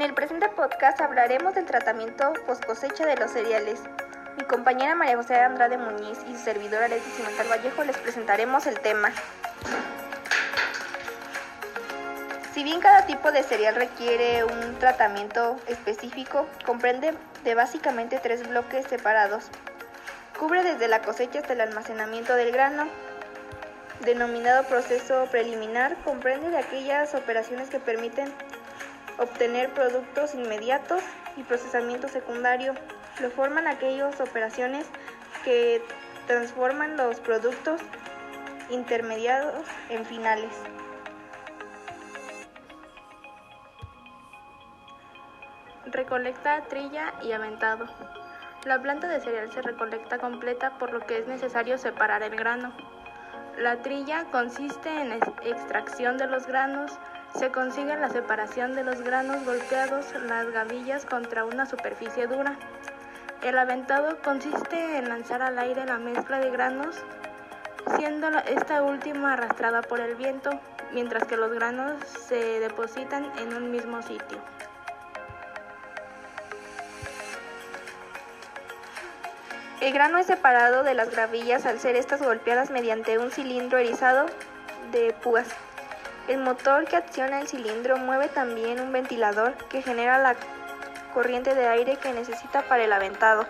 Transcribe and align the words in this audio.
En 0.00 0.06
el 0.06 0.14
presente 0.14 0.48
podcast 0.48 0.98
hablaremos 1.02 1.54
del 1.54 1.66
tratamiento 1.66 2.32
post 2.46 2.64
cosecha 2.64 3.04
de 3.04 3.16
los 3.16 3.32
cereales. 3.32 3.82
Mi 4.38 4.44
compañera 4.44 4.94
María 4.94 5.18
José 5.18 5.38
Andrade 5.38 5.76
Muñiz 5.76 6.16
y 6.26 6.32
su 6.32 6.42
servidora 6.42 6.88
Leti 6.88 7.10
Cimental 7.10 7.46
Vallejo 7.50 7.84
les 7.84 7.98
presentaremos 7.98 8.66
el 8.66 8.80
tema. 8.80 9.12
Si 12.54 12.64
bien 12.64 12.80
cada 12.80 13.04
tipo 13.04 13.30
de 13.30 13.42
cereal 13.42 13.74
requiere 13.74 14.42
un 14.42 14.78
tratamiento 14.78 15.60
específico, 15.66 16.46
comprende 16.64 17.12
de 17.44 17.54
básicamente 17.54 18.18
tres 18.22 18.48
bloques 18.48 18.86
separados. 18.86 19.50
Cubre 20.38 20.62
desde 20.62 20.88
la 20.88 21.02
cosecha 21.02 21.40
hasta 21.40 21.52
el 21.52 21.60
almacenamiento 21.60 22.36
del 22.36 22.52
grano, 22.52 22.86
denominado 24.06 24.64
proceso 24.64 25.26
preliminar, 25.30 25.94
comprende 26.04 26.48
de 26.48 26.56
aquellas 26.56 27.14
operaciones 27.14 27.68
que 27.68 27.80
permiten 27.80 28.32
obtener 29.20 29.72
productos 29.74 30.34
inmediatos 30.34 31.02
y 31.36 31.42
procesamiento 31.42 32.08
secundario. 32.08 32.74
Lo 33.20 33.30
forman 33.30 33.68
aquellas 33.68 34.20
operaciones 34.20 34.86
que 35.44 35.82
transforman 36.26 36.96
los 36.96 37.20
productos 37.20 37.80
intermediados 38.70 39.66
en 39.90 40.04
finales. 40.04 40.52
Recolecta, 45.86 46.62
trilla 46.68 47.14
y 47.22 47.32
aventado. 47.32 47.86
La 48.64 48.80
planta 48.80 49.08
de 49.08 49.20
cereal 49.20 49.50
se 49.52 49.62
recolecta 49.62 50.18
completa 50.18 50.78
por 50.78 50.92
lo 50.92 51.00
que 51.00 51.18
es 51.18 51.26
necesario 51.26 51.78
separar 51.78 52.22
el 52.22 52.36
grano. 52.36 52.72
La 53.58 53.82
trilla 53.82 54.24
consiste 54.30 54.88
en 54.88 55.12
extracción 55.12 56.16
de 56.16 56.26
los 56.26 56.46
granos, 56.46 56.92
se 57.38 57.50
consigue 57.50 57.96
la 57.96 58.10
separación 58.10 58.74
de 58.74 58.84
los 58.84 59.00
granos 59.02 59.44
golpeados, 59.44 60.06
las 60.26 60.50
gavillas 60.50 61.04
contra 61.04 61.44
una 61.44 61.66
superficie 61.66 62.26
dura. 62.26 62.56
El 63.42 63.58
aventado 63.58 64.18
consiste 64.22 64.98
en 64.98 65.08
lanzar 65.08 65.42
al 65.42 65.58
aire 65.58 65.86
la 65.86 65.98
mezcla 65.98 66.38
de 66.38 66.50
granos, 66.50 66.96
siendo 67.96 68.28
esta 68.46 68.82
última 68.82 69.32
arrastrada 69.32 69.80
por 69.82 70.00
el 70.00 70.14
viento, 70.16 70.60
mientras 70.92 71.24
que 71.24 71.36
los 71.36 71.52
granos 71.52 71.94
se 72.04 72.60
depositan 72.60 73.24
en 73.38 73.54
un 73.54 73.70
mismo 73.70 74.02
sitio. 74.02 74.38
El 79.80 79.94
grano 79.94 80.18
es 80.18 80.26
separado 80.26 80.82
de 80.82 80.92
las 80.92 81.10
gravillas 81.10 81.64
al 81.64 81.80
ser 81.80 81.96
estas 81.96 82.20
golpeadas 82.20 82.70
mediante 82.70 83.18
un 83.18 83.30
cilindro 83.30 83.78
erizado 83.78 84.26
de 84.92 85.14
púas. 85.22 85.46
El 86.30 86.38
motor 86.38 86.84
que 86.84 86.94
acciona 86.94 87.40
el 87.40 87.48
cilindro 87.48 87.96
mueve 87.96 88.28
también 88.28 88.78
un 88.78 88.92
ventilador 88.92 89.52
que 89.66 89.82
genera 89.82 90.16
la 90.16 90.36
corriente 91.12 91.56
de 91.56 91.66
aire 91.66 91.96
que 91.96 92.12
necesita 92.12 92.62
para 92.62 92.84
el 92.84 92.92
aventado. 92.92 93.48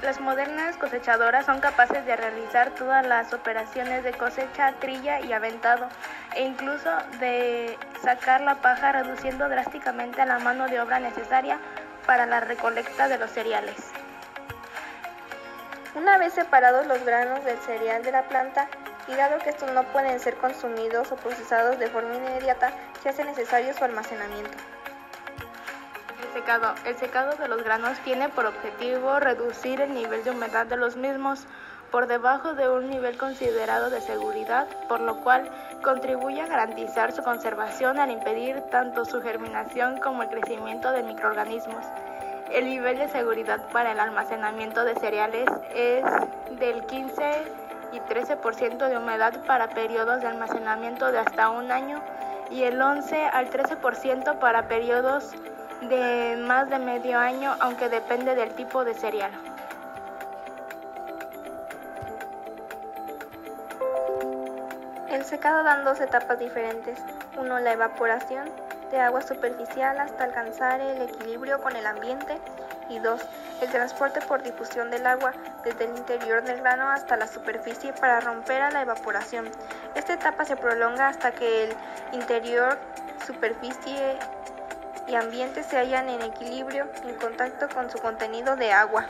Las 0.00 0.18
modernas 0.18 0.78
cosechadoras 0.78 1.44
son 1.44 1.60
capaces 1.60 2.06
de 2.06 2.16
realizar 2.16 2.70
todas 2.70 3.06
las 3.06 3.34
operaciones 3.34 4.02
de 4.02 4.12
cosecha, 4.12 4.72
trilla 4.80 5.20
y 5.20 5.34
aventado 5.34 5.90
e 6.34 6.44
incluso 6.44 6.90
de 7.18 7.78
sacar 8.02 8.40
la 8.40 8.54
paja 8.62 8.92
reduciendo 8.92 9.46
drásticamente 9.50 10.24
la 10.24 10.38
mano 10.38 10.68
de 10.68 10.80
obra 10.80 11.00
necesaria 11.00 11.58
para 12.06 12.24
la 12.24 12.40
recolecta 12.40 13.08
de 13.08 13.18
los 13.18 13.30
cereales. 13.30 13.99
Una 15.94 16.18
vez 16.18 16.34
separados 16.34 16.86
los 16.86 17.04
granos 17.04 17.44
del 17.44 17.58
cereal 17.58 18.04
de 18.04 18.12
la 18.12 18.22
planta, 18.28 18.68
y 19.08 19.14
dado 19.16 19.38
que 19.38 19.50
estos 19.50 19.72
no 19.72 19.82
pueden 19.84 20.20
ser 20.20 20.36
consumidos 20.36 21.10
o 21.10 21.16
procesados 21.16 21.80
de 21.80 21.88
forma 21.88 22.14
inmediata, 22.14 22.72
se 23.02 23.08
hace 23.08 23.24
necesario 23.24 23.74
su 23.74 23.82
almacenamiento. 23.82 24.56
El 26.22 26.32
secado. 26.32 26.74
El 26.84 26.96
secado 26.96 27.36
de 27.36 27.48
los 27.48 27.64
granos 27.64 27.98
tiene 28.04 28.28
por 28.28 28.46
objetivo 28.46 29.18
reducir 29.18 29.80
el 29.80 29.92
nivel 29.92 30.22
de 30.22 30.30
humedad 30.30 30.66
de 30.66 30.76
los 30.76 30.94
mismos, 30.94 31.44
por 31.90 32.06
debajo 32.06 32.54
de 32.54 32.68
un 32.68 32.88
nivel 32.88 33.18
considerado 33.18 33.90
de 33.90 34.00
seguridad, 34.00 34.68
por 34.88 35.00
lo 35.00 35.20
cual 35.22 35.50
contribuye 35.82 36.40
a 36.40 36.46
garantizar 36.46 37.10
su 37.10 37.24
conservación 37.24 37.98
al 37.98 38.12
impedir 38.12 38.60
tanto 38.70 39.04
su 39.04 39.20
germinación 39.20 39.98
como 39.98 40.22
el 40.22 40.28
crecimiento 40.28 40.92
de 40.92 41.02
microorganismos. 41.02 41.84
El 42.52 42.64
nivel 42.64 42.98
de 42.98 43.08
seguridad 43.08 43.60
para 43.72 43.92
el 43.92 44.00
almacenamiento 44.00 44.84
de 44.84 44.96
cereales 44.96 45.48
es 45.72 46.04
del 46.58 46.84
15 46.84 47.44
y 47.92 48.00
13% 48.00 48.88
de 48.88 48.96
humedad 48.96 49.44
para 49.46 49.68
periodos 49.68 50.20
de 50.20 50.26
almacenamiento 50.26 51.12
de 51.12 51.18
hasta 51.18 51.50
un 51.50 51.70
año 51.70 52.02
y 52.50 52.64
el 52.64 52.80
11 52.80 53.24
al 53.26 53.50
13% 53.50 54.38
para 54.40 54.66
periodos 54.66 55.30
de 55.82 56.36
más 56.44 56.68
de 56.68 56.78
medio 56.78 57.18
año, 57.18 57.54
aunque 57.60 57.88
depende 57.88 58.34
del 58.34 58.50
tipo 58.54 58.84
de 58.84 58.94
cereal. 58.94 59.30
El 65.08 65.24
secado 65.24 65.62
da 65.62 65.82
dos 65.82 66.00
etapas 66.00 66.38
diferentes. 66.38 66.98
Uno, 67.38 67.60
la 67.60 67.72
evaporación 67.72 68.48
de 68.90 69.00
agua 69.00 69.22
superficial 69.22 69.98
hasta 70.00 70.24
alcanzar 70.24 70.80
el 70.80 71.02
equilibrio 71.02 71.60
con 71.60 71.76
el 71.76 71.86
ambiente. 71.86 72.38
Y 72.88 72.98
dos, 72.98 73.20
el 73.60 73.70
transporte 73.70 74.20
por 74.20 74.42
difusión 74.42 74.90
del 74.90 75.06
agua 75.06 75.32
desde 75.64 75.84
el 75.84 75.96
interior 75.96 76.42
del 76.42 76.60
grano 76.60 76.88
hasta 76.88 77.16
la 77.16 77.28
superficie 77.28 77.92
para 77.92 78.20
romper 78.20 78.62
a 78.62 78.70
la 78.70 78.82
evaporación. 78.82 79.48
Esta 79.94 80.14
etapa 80.14 80.44
se 80.44 80.56
prolonga 80.56 81.08
hasta 81.08 81.30
que 81.30 81.64
el 81.64 81.76
interior, 82.12 82.78
superficie 83.24 84.18
y 85.06 85.14
ambiente 85.14 85.62
se 85.62 85.76
hallan 85.76 86.08
en 86.08 86.22
equilibrio 86.22 86.88
en 87.04 87.14
contacto 87.16 87.68
con 87.68 87.90
su 87.90 87.98
contenido 87.98 88.56
de 88.56 88.72
agua. 88.72 89.06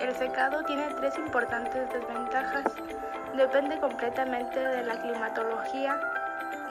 El 0.00 0.14
secado 0.16 0.64
tiene 0.64 0.88
tres 1.00 1.16
importantes 1.18 1.88
desventajas. 1.92 2.64
Depende 3.34 3.78
completamente 3.80 4.60
de 4.60 4.82
la 4.82 5.00
climatología, 5.00 5.98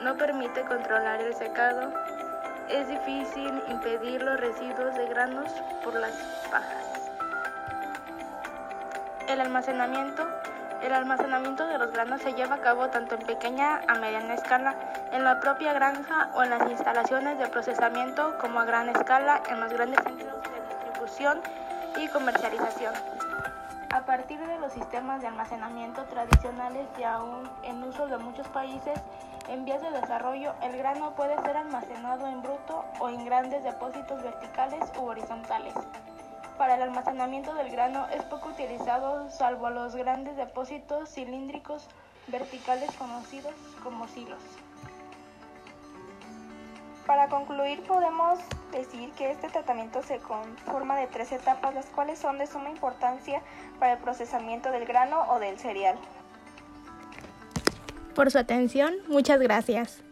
no 0.04 0.16
permite 0.16 0.60
controlar 0.66 1.18
el 1.22 1.34
secado, 1.34 1.90
es 2.68 2.86
difícil 2.88 3.62
impedir 3.68 4.22
los 4.22 4.38
residuos 4.38 4.94
de 4.94 5.06
granos 5.06 5.50
por 5.82 5.94
las 5.94 6.12
pajas. 6.50 7.10
El 9.26 9.40
almacenamiento. 9.40 10.28
El 10.82 10.92
almacenamiento 10.92 11.66
de 11.66 11.78
los 11.78 11.92
granos 11.92 12.20
se 12.20 12.34
lleva 12.34 12.56
a 12.56 12.60
cabo 12.60 12.88
tanto 12.88 13.14
en 13.14 13.22
pequeña 13.22 13.80
a 13.88 13.94
mediana 13.94 14.34
escala, 14.34 14.74
en 15.12 15.24
la 15.24 15.40
propia 15.40 15.72
granja 15.72 16.28
o 16.34 16.42
en 16.42 16.50
las 16.50 16.70
instalaciones 16.70 17.38
de 17.38 17.46
procesamiento, 17.46 18.36
como 18.38 18.60
a 18.60 18.66
gran 18.66 18.90
escala 18.90 19.42
en 19.48 19.60
los 19.60 19.72
grandes 19.72 20.00
centros 20.04 20.42
de 20.42 20.60
distribución 20.68 21.40
y 21.96 22.08
comercialización. 22.08 22.92
A 23.94 24.02
partir 24.02 24.38
de 24.38 24.58
los 24.58 24.72
sistemas 24.74 25.22
de 25.22 25.28
almacenamiento 25.28 26.04
tradicionales 26.04 26.86
y 26.98 27.04
aún 27.04 27.48
en 27.62 27.82
uso 27.82 28.06
de 28.06 28.18
muchos 28.18 28.46
países 28.48 29.00
en 29.48 29.64
vías 29.64 29.82
de 29.82 29.90
desarrollo, 29.90 30.54
el 30.62 30.76
grano 30.76 31.14
puede 31.14 31.40
ser 31.42 31.56
almacenado 31.56 32.26
en 32.26 32.42
bruto 32.42 32.84
o 33.00 33.08
en 33.08 33.24
grandes 33.24 33.62
depósitos 33.62 34.22
verticales 34.22 34.82
u 34.98 35.04
horizontales. 35.04 35.74
Para 36.58 36.76
el 36.76 36.82
almacenamiento 36.82 37.54
del 37.54 37.70
grano 37.70 38.06
es 38.08 38.22
poco 38.24 38.50
utilizado 38.50 39.28
salvo 39.30 39.70
los 39.70 39.96
grandes 39.96 40.36
depósitos 40.36 41.10
cilíndricos 41.10 41.88
verticales 42.28 42.90
conocidos 42.96 43.54
como 43.82 44.06
silos. 44.08 44.40
Para 47.06 47.28
concluir, 47.28 47.82
podemos 47.86 48.38
decir 48.72 49.12
que 49.12 49.30
este 49.30 49.48
tratamiento 49.50 50.02
se 50.02 50.20
conforma 50.20 50.96
de 50.96 51.06
tres 51.06 51.32
etapas, 51.32 51.74
las 51.74 51.86
cuales 51.86 52.18
son 52.18 52.38
de 52.38 52.46
suma 52.46 52.70
importancia 52.70 53.42
para 53.78 53.92
el 53.92 53.98
procesamiento 53.98 54.70
del 54.70 54.86
grano 54.86 55.26
o 55.28 55.38
del 55.38 55.58
cereal. 55.58 55.98
Por 58.14 58.30
su 58.30 58.38
atención, 58.38 58.94
muchas 59.08 59.40
gracias. 59.40 60.03